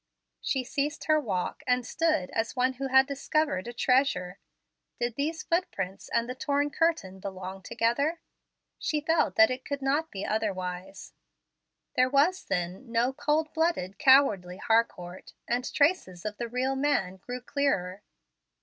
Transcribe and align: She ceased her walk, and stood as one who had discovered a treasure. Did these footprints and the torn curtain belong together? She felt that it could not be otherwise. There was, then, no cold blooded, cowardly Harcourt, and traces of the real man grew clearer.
She 0.41 0.63
ceased 0.63 1.03
her 1.03 1.19
walk, 1.19 1.61
and 1.67 1.85
stood 1.85 2.31
as 2.31 2.55
one 2.55 2.73
who 2.81 2.87
had 2.87 3.05
discovered 3.05 3.67
a 3.67 3.71
treasure. 3.71 4.39
Did 4.99 5.13
these 5.13 5.43
footprints 5.43 6.09
and 6.09 6.27
the 6.27 6.33
torn 6.33 6.71
curtain 6.71 7.19
belong 7.19 7.61
together? 7.61 8.19
She 8.79 9.01
felt 9.01 9.35
that 9.35 9.51
it 9.51 9.63
could 9.63 9.83
not 9.83 10.09
be 10.09 10.25
otherwise. 10.25 11.13
There 11.95 12.09
was, 12.09 12.43
then, 12.43 12.91
no 12.91 13.13
cold 13.13 13.53
blooded, 13.53 13.99
cowardly 13.99 14.57
Harcourt, 14.57 15.33
and 15.47 15.71
traces 15.71 16.25
of 16.25 16.37
the 16.37 16.47
real 16.47 16.75
man 16.75 17.17
grew 17.17 17.39
clearer. 17.39 18.01